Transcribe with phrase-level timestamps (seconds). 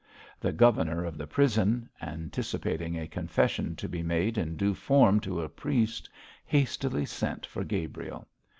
[0.39, 5.41] The governor of the prison, anticipating a confession to be made in due form to
[5.43, 6.09] a priest,
[6.43, 8.27] hastily sent for Gabriel.